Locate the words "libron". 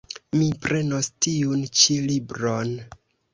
2.09-2.75